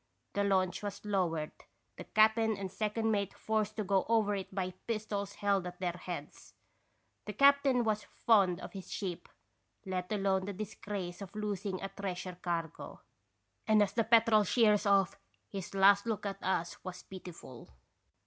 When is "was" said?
0.81-1.05, 7.83-8.05, 16.83-17.03